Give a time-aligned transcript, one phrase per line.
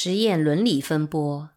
[0.00, 1.50] 实验伦理分波。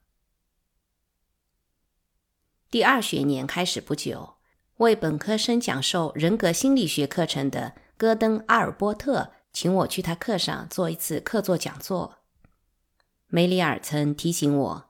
[2.72, 4.38] 第二学年开始不久，
[4.78, 12.18] 为本科生讲授人格心理学课程的戈登·阿尔波特请我去他课上做一次客座讲座。
[13.28, 14.90] 梅里尔曾提醒我，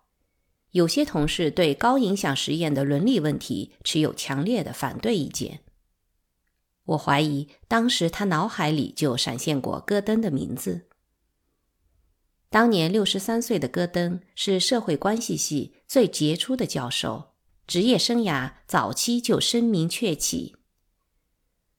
[0.70, 5.60] 有些同事对高影响实验的伦理问题持有强烈的反对意见。
[6.86, 10.88] 我怀疑当时他脑海里就闪现过戈登的名字。
[12.52, 17.30] 当年六十三岁的戈登是社会关系系最杰出的教授。
[17.66, 20.58] 职业生涯早期就声名鹊起。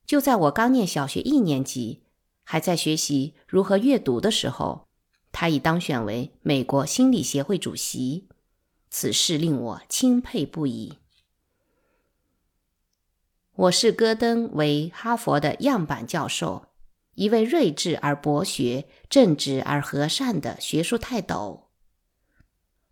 [0.06, 2.04] 就在我刚念小学一年级，
[2.42, 4.88] 还在学习如何阅读的时候，
[5.30, 8.28] 他已当选为美国心理协会主席。
[8.88, 10.94] 此事令我钦佩不已。
[13.54, 16.68] 我视戈登为哈佛的样板教授，
[17.14, 21.70] 一位睿智而博学、正直而和善的学术泰斗。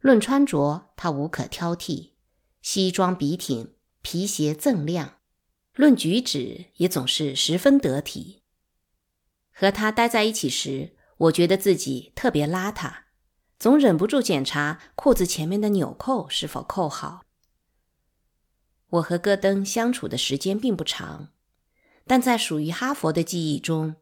[0.00, 2.10] 论穿着，他无可挑剔。
[2.62, 5.18] 西装笔挺，皮鞋锃亮，
[5.74, 8.42] 论举止也总是十分得体。
[9.52, 12.92] 和他待在一起时，我觉得自己特别邋遢，
[13.58, 17.22] 总忍不住检查裤子前面的纽扣是否扣好。
[18.88, 21.28] 我和戈登相处的时间并不长，
[22.06, 23.96] 但在属于哈佛的记忆中，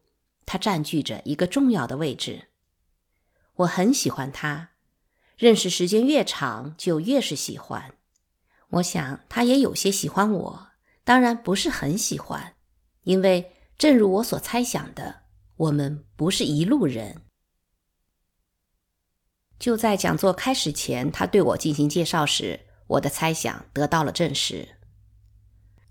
[0.49, 2.47] 他占据着一个重要的位置。
[3.57, 4.71] 我很喜欢他，
[5.37, 7.93] 认识时间越长，就越是喜欢。
[8.69, 10.69] 我想他也有些喜欢我，
[11.03, 12.55] 当然不是很喜欢，
[13.03, 15.21] 因为正如我所猜想的，
[15.55, 17.21] 我们不是一路人。
[19.59, 24.67] 就在讲座开始前，他对我进行介绍时，我的猜想得到了证实。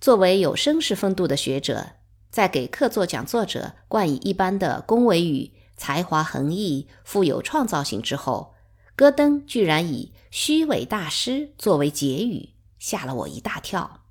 [0.01, 1.98] 作为有绅士风度的学者，
[2.31, 8.55] 在给客座讲座者冠以一般的恭维语“才华横溢、富有创造性”之后，
[8.95, 12.51] 戈登居然以“虚伪大师”作为结语。
[12.79, 14.03] 吓了我一大跳。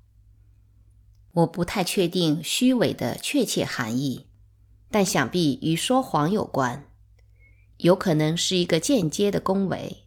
[1.32, 4.26] 我不太确定虚伪的确切含义，
[4.90, 6.90] 但想必与说谎有关，
[7.78, 10.04] 有可能是一个间接的恭维，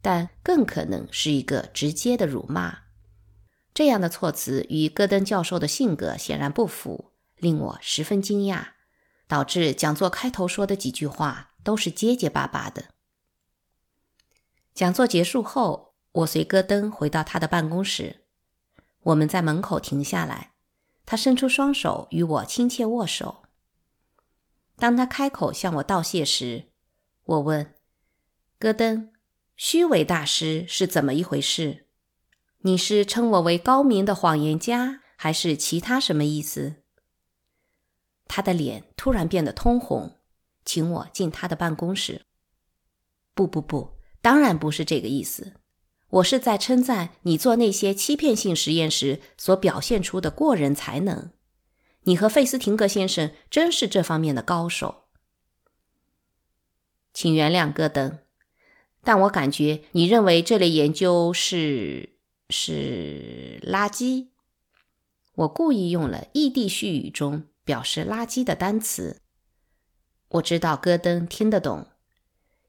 [0.00, 2.78] 但更可能是一个直接的辱骂。
[3.74, 7.09] 这样的措辞与戈登教授的性格显然不符，
[7.40, 8.68] 令我十分惊讶，
[9.26, 12.90] 导致讲座开头说的几句话都是结结巴巴的。
[14.72, 15.90] 讲座结束后。
[16.12, 18.24] 我随戈登回到他的办公室，
[19.02, 20.54] 我们在门口停下来。
[21.06, 23.44] 他伸出双手与我亲切握手。
[24.74, 26.72] 当他开口向我道谢时，
[27.22, 27.76] 我问
[28.58, 29.12] ：“戈登，
[29.54, 31.86] 虚伪大师是怎么一回事？
[32.62, 36.82] 你是称我为高明的谎言家，还是其他什么意思？”
[38.32, 40.16] 他的脸突然变得通红，
[40.64, 42.22] 请我进他的办公室。
[43.34, 45.54] 不不不，当然不是这个意思。
[46.10, 51.30] 我是在称赞你做那些欺骗性实验时所表现出的过人才能。
[52.04, 55.06] 你和费斯廷格先生真是这方面的高手。
[57.12, 58.20] 请原谅戈登，
[59.02, 62.10] 但我感觉你认为这类研究是
[62.48, 64.28] 是垃圾。
[65.34, 69.20] 我故意用了异地絮语中表示垃圾的单词。
[70.28, 71.88] 我知道戈登听得懂，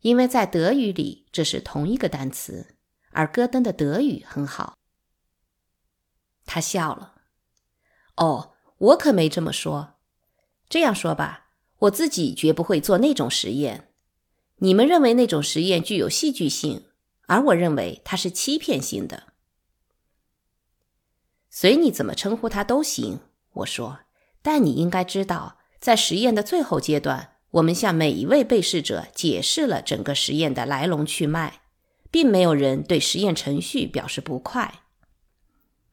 [0.02, 2.76] 因为在德语里这是同一个单词。
[3.14, 4.78] 而戈登的德语很好，
[6.46, 7.16] 他笑了。
[8.16, 9.96] 哦，我可没这么说。
[10.70, 11.50] 这样说吧，
[11.80, 13.90] 我自己绝不会做那种实验。
[14.60, 16.86] 你们认为那种实验具有戏剧性，
[17.28, 19.34] 而我认为它是欺骗性的。
[21.50, 23.20] 随你怎么称呼它都行，
[23.52, 24.00] 我说。
[24.42, 31.62] 但你应该知道，在实验的最后阶段，我们向每一位被试者解释了整个实验的来龙去脉。
[32.12, 34.82] 并没有人对实验程序表示不快。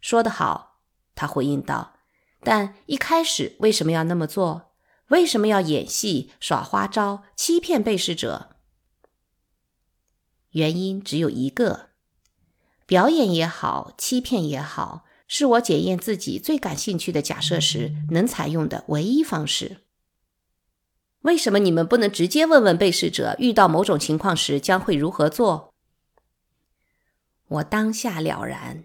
[0.00, 0.80] 说得好，
[1.14, 1.94] 他回应道。
[2.42, 4.72] 但一开始为什么要那么做？
[5.10, 8.56] 为什么要演戏、耍花招、欺骗被试者？
[10.50, 11.90] 原因只有一个：
[12.84, 19.82] 表演也好，欺骗也好，是我检验自己最感兴趣的假设时能采用的唯一方式。
[21.20, 25.74] 为什么你们不能直接问问被试者，遇到某种情况时将会如何做？
[27.48, 28.84] 我当下了然，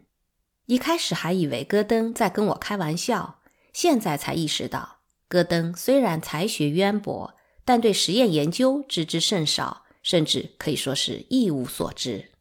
[0.66, 3.40] 一开始还以为戈登在跟我开玩笑，
[3.72, 12.32] 现在才意识到，戈登虽然才学渊博，但对实验研究知之甚少，甚至可以说是一无所知。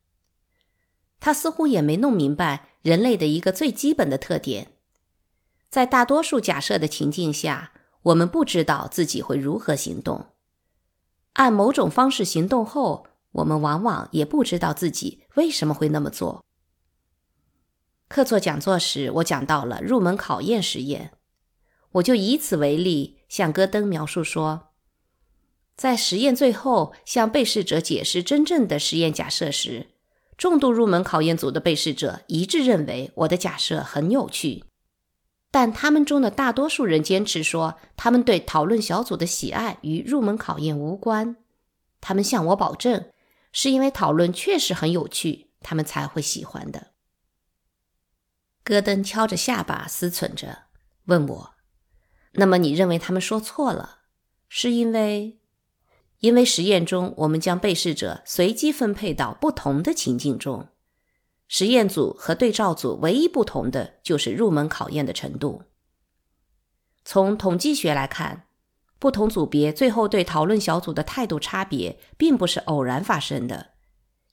[1.20, 4.72] 他似乎也没弄明白人类的一个最基本的特点：
[5.70, 10.26] 在大多数假设的情境下，我们不知道自己会如何行动，
[11.34, 16.44] 按某种方式行动后，我们往往也不知道自己为什么会那么做。
[18.08, 21.12] 客座讲座时，我讲到了入门考验实验，
[21.92, 24.72] 我就以此为例，向戈登描述说，
[25.76, 29.91] 在实验最后向被试者解释真正的实验假设时，
[30.36, 34.64] 重度入门考验组的被试者一致认为我的假设很有趣，
[35.50, 41.36] 但他们中的大多数人坚持说，他们对讨论小组的喜爱与入门考验无关。
[42.00, 43.10] 他们向我保证，
[43.52, 46.88] 是因为讨论确实很有趣，他们才会喜欢的。
[48.64, 50.64] 戈登敲着下巴思忖着，
[51.04, 51.54] 问我
[52.34, 53.98] ：“那么你认为他们说错了，
[54.48, 55.38] 是因为？
[56.22, 60.68] 因为实验中我们将被试者随机分配到不同的情境中，
[61.48, 65.64] 实验组和对照组唯一不同的就是入门考验的程度。
[67.04, 68.44] 从统计学来看，
[69.00, 73.72] 不同组别最后对讨论小组的态度差别并不是偶然发生的，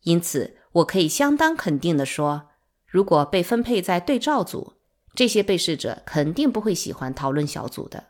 [0.04, 2.50] 因此我可以相当肯定地说。”
[2.86, 4.74] 如果被分配在对照组，
[5.16, 8.09] 这些被试者肯定不会喜欢讨论小组的。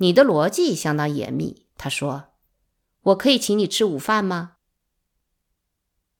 [0.00, 2.32] 你的逻辑相当严密，他说
[3.02, 4.56] ：“我可以请你吃午饭吗？”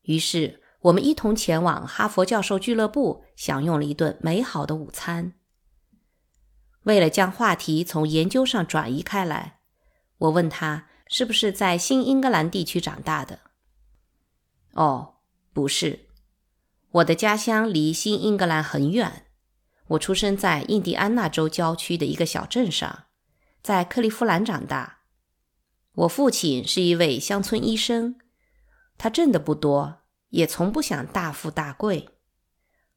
[0.05, 5.33] 于是我们一同前往哈佛教授俱乐部，享用了一顿美好的午餐。
[6.83, 9.61] 为了将话题从研究上转移开来，
[10.19, 13.39] 我问他是不是在新英格兰地区长大的。
[14.75, 15.15] 哦，
[15.55, 16.09] 不是。
[16.91, 19.27] 我的家乡离新英格兰很远，
[19.89, 23.05] 我出生在印第安纳州郊区的一个小镇上，
[23.63, 25.01] 在克利夫兰长大。
[25.93, 28.19] 我父亲是一位乡村医生，
[28.97, 32.09] 他挣的不多，也从不想大富大贵。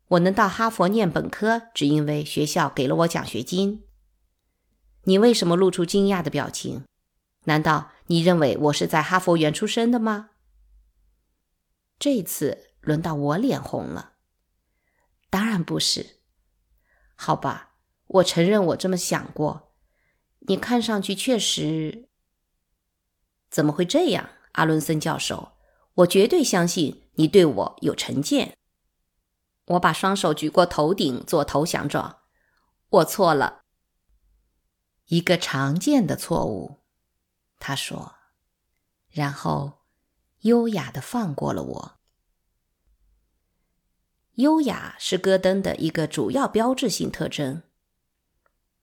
[0.10, 3.86] 我能到哈佛念本科，只因为学校给了我奖学金。
[5.04, 6.84] 你为什么露出惊讶的表情？
[7.46, 10.32] 难道你认为我是在哈佛园出生的吗？
[11.98, 12.70] 这次。
[12.84, 14.16] 轮到我脸红了，
[15.30, 16.18] 当然不是。
[17.16, 17.76] 好吧，
[18.08, 19.73] 我承认我这么想过。
[20.48, 22.10] 你看上去确实……
[23.50, 25.54] 怎么会这样，阿伦森教授？
[25.96, 28.58] 我绝对相信你对我有成见。
[29.66, 32.22] 我把双手举过头顶做投降状。
[32.90, 33.62] 我错了，
[35.06, 36.84] 一个常见的错误。
[37.60, 38.16] 他说，
[39.10, 39.84] 然后
[40.42, 42.00] 优雅的放过了我。
[44.34, 47.62] 优雅是戈登的一个主要标志性特征。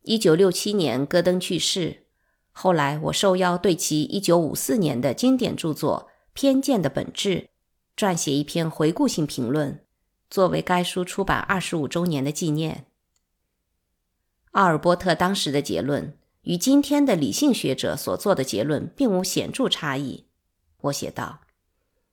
[0.03, 2.07] 一九六七年，戈登去世。
[2.53, 7.49] 后来，我受邀对其一九五四年的经典著作《偏见的本质》
[8.03, 9.85] 撰写一篇回顾性评论，
[10.29, 12.87] 作为该书出版二十五周年的纪念。
[14.53, 20.27] 奥尔波特当时的结论与今天的理性学者所做的结论并无显著差异。
[20.83, 21.41] 我写道：“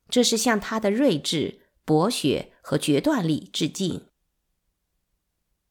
[0.10, 4.08] 这是向他的睿智。”博学和决断力致敬。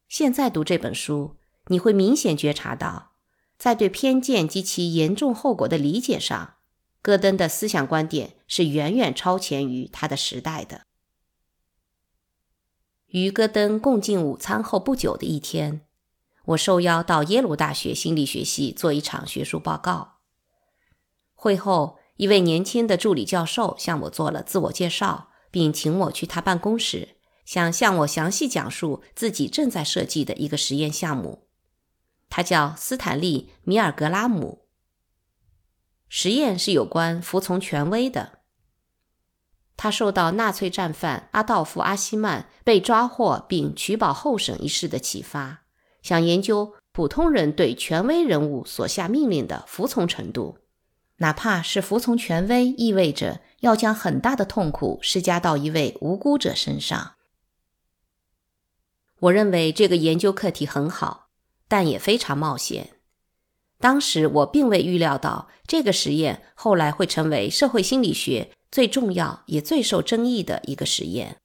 [0.08, 1.36] 现在读这本书，
[1.66, 3.12] 你会明显觉察到，
[3.58, 6.54] 在对偏见及其严重后果的理解上，
[7.02, 10.82] 戈登的思想观点是远远超前于他的时代的。
[13.08, 15.82] 与戈登共进午餐后不久的一天，
[16.46, 20.16] 我受邀到耶鲁大学心理学系做一场学术报告。
[21.34, 25.28] 会后，一位年轻的助理教授向我做了自我介绍。
[25.48, 31.45] 并请我去他办公室，想向我详细讲述自己正在设计的一个实验项目。
[32.28, 34.66] 他叫斯坦利·米尔格拉姆。
[36.08, 38.40] 实验是有关服从权威的。
[39.76, 45.64] 他受到纳粹战犯阿道夫·阿希曼被抓获并取保候审一事的启发，
[46.02, 50.58] 想研究普通人对权威人物所下命令的服从程度，
[51.16, 53.40] 哪怕是服从权威意味着。
[53.60, 57.14] 要将很大的痛苦施加到一位无辜者身上。
[59.18, 61.25] 我认为这个研究课题很好，
[61.68, 62.94] 但也非常冒险。
[63.78, 71.40] 当时我并未预料到这个实验后来会成为社会心理学最重要也最受争议的一个实验。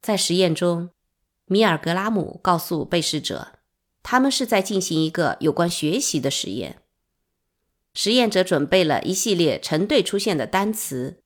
[0.00, 0.90] 在实验中，
[1.44, 3.58] 米尔格拉姆告诉被试者，
[4.02, 6.78] 他们是在进行一个有关学习的实验。
[7.94, 11.22] 实验者准备了一系列成对出现的单词，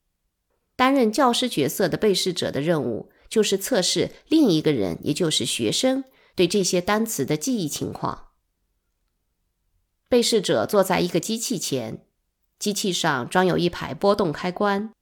[0.75, 6.03] 担任教师角色的被试者的任务就是测试另一个人，也就是学生
[6.37, 8.29] 对这些单词的记忆情况。
[10.09, 12.07] 被试者坐在一个机器前，
[12.61, 14.93] 机器上装有一排波动开关，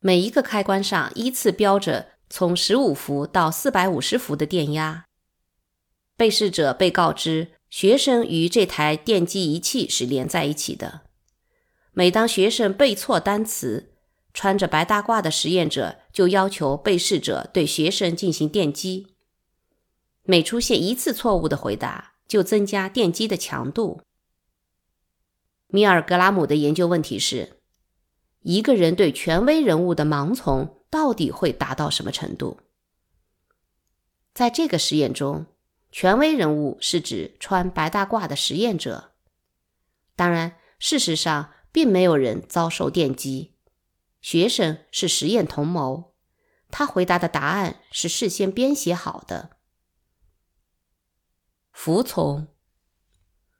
[0.00, 5.06] 每一个开关上依次标着从十五伏到四百五十伏的电压。
[6.16, 7.52] 被试者被告知。
[7.70, 11.00] 学生与这台电击仪器是连在一起的。
[11.90, 13.94] 每当学生背错单词，
[14.32, 19.13] 穿着白大褂的实验者就要求被试者对学生进行电击。
[20.24, 24.00] 每出现一次错误的回答，就增加电击的强度。
[25.68, 27.60] 米尔格拉姆的研究问题是：
[28.40, 32.58] 一个人对权威人物的盲从到底会达到什么程度？
[34.32, 35.46] 在这个实验中，
[35.92, 39.12] 权威人物是指穿白大褂的实验者。
[40.16, 43.54] 当然，事实上并没有人遭受电击。
[44.20, 46.14] 学生是实验同谋，
[46.70, 49.53] 他回答的答案是事先编写好的。
[51.74, 52.46] 服从，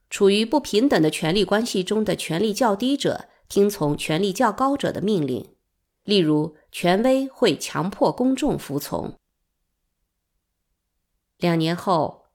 [0.08, 5.54] 处于不平等的权力关系中的权力较低者听从权力较高者的命令，
[6.04, 9.18] 例如，权威会强迫公众服从。
[11.38, 12.26] 两年后，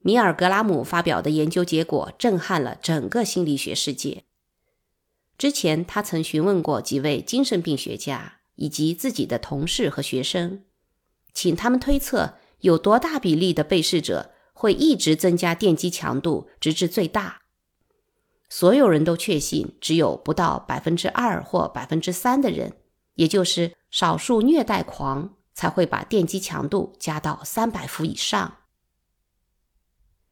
[0.00, 4.24] 米尔格拉姆发表的研究结果震撼了整个心理学世界。
[5.38, 10.64] 之前，他曾询问过几位精神病学家以及自己的同事和学生，
[11.32, 14.32] 请他们推测有多大比例的被试者。
[14.60, 17.40] 会一直增加电击强度，直至最大。
[18.50, 22.74] 所有人都确信，只有不到百分之二或百分之三的人，
[23.14, 28.58] 也就是少数虐待狂，才会把电击强度加到三百伏以上。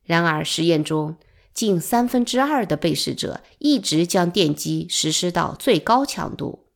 [0.02, 1.16] 然而，实验中
[1.54, 6.66] 近三分之二的被试者一直将电击实施到最高强度，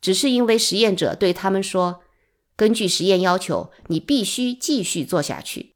[0.00, 2.02] 只是因为实验者对他们说
[2.54, 5.73] ：“根据实验要求，你必须继续做下去。”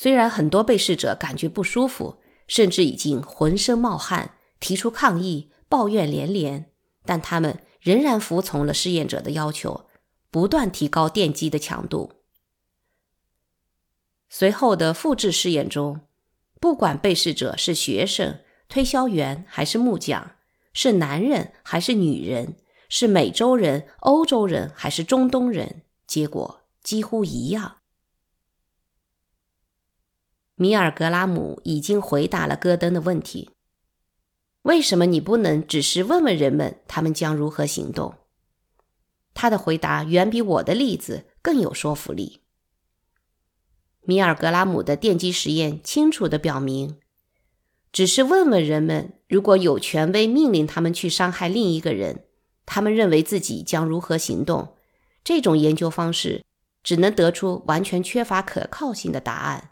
[0.00, 6.70] 虽然很多被试者感觉不舒服，甚至已经浑身冒汗，提出抗议、抱怨连连，
[7.04, 9.88] 但他们仍然服从了试验者的要求，
[10.30, 12.12] 不断提高电击的强度。
[14.28, 16.02] 随后的复制试验中，
[16.60, 18.38] 不管被试者是学生、
[18.68, 20.36] 推销员还是木匠，
[20.72, 22.54] 是男人还是女人，
[22.88, 27.77] 是美洲人、欧洲人还是中东人，结果几乎一样。
[30.60, 33.50] 米尔格拉姆已经回答了戈登的问题：
[34.62, 38.16] 为什么你不能只是问问人们他们将如何行动？
[39.34, 42.40] 他的回答远比我的例子更有说服力。
[44.00, 46.98] 米尔格拉姆的电击实验清楚地表明，
[47.92, 52.24] 只是问问人们，如果有权威命令他们去伤害另一个人，
[52.66, 54.74] 他们认为自己将如何行动？
[55.22, 56.44] 这种研究方式
[56.82, 59.70] 只能得出完全缺乏可靠性的答案。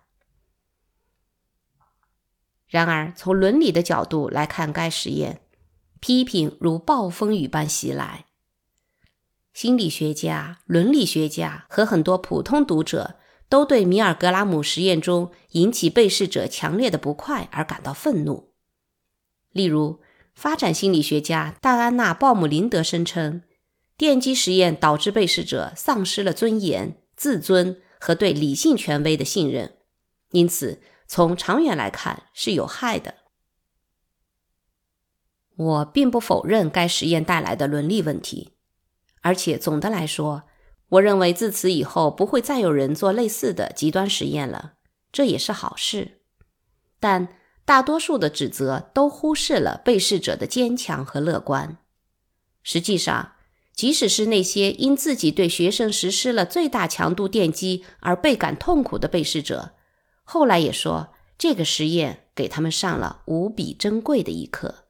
[2.69, 5.41] 然而，从伦理的角度来看，该实验
[6.01, 8.27] 批评如暴风雨般袭来。
[9.55, 13.15] 心理学家、伦理学家和很多普通读者
[13.49, 18.53] 都对米尔格拉姆实验中引起被试者强烈的不快而感到愤怒。
[19.53, 20.01] 例如，
[20.35, 23.43] 发展心理学家戴安娜·鲍姆林德声称，
[23.97, 29.77] 电击实验导致被试者丧失了尊严、自尊和对理性权威的信任，
[30.33, 30.83] 因此。
[31.07, 33.15] 从长远来看是有害的。
[35.57, 38.53] 我并不否认该实验带来的伦理问题，
[39.23, 40.43] 而且总的来说，
[40.91, 44.75] 我认为自此以后不会再有人做类似的极端实验了，
[45.11, 46.21] 这也是好事。
[47.01, 47.29] 但
[47.65, 51.79] 大多数的指责都忽视了被试者的坚强和乐观。
[52.63, 53.33] 实际上，
[53.73, 59.76] 即使是那些因自己对学生实施了最大强度电击而倍感痛苦的被试者。
[60.29, 64.87] 后来也说，这个实验给他们上了无比珍贵的一课。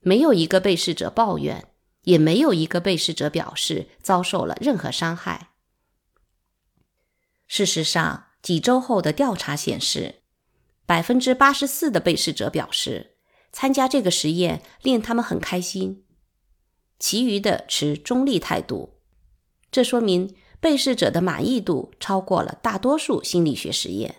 [0.00, 1.72] 没有一个被试者抱怨，
[2.02, 5.52] 也没有一个被试者表示遭受了任何伤害。
[7.48, 10.16] 事实上，几周后的调查显示，
[10.84, 13.16] 百分之八十四的被试者表示
[13.50, 16.04] 参加这个实验令他们很开心，
[16.98, 18.98] 其余的持中立态度。
[19.70, 20.36] 这说明。
[20.66, 24.16] 被试者的满意度超过了大多数心理学实验。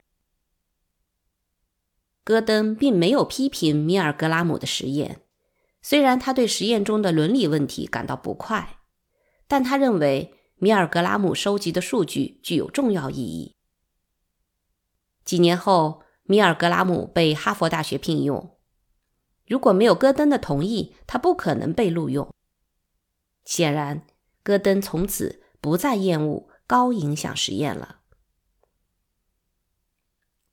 [2.23, 5.19] 戈登并没有批评米尔格拉姆的实验，
[5.81, 8.79] 虽然他对实验中的伦理问题感到不快，
[9.45, 13.53] 但他认为米尔格拉姆收集的数据具有重要意义。
[15.25, 18.57] 几年后，米尔格拉姆被哈佛大学聘用。
[19.45, 22.33] 如果没有戈登的同意，他不可能被录用。
[23.43, 24.07] 显然，
[24.41, 25.43] 戈登从此。
[25.61, 27.96] 不再厌恶高影响实验了。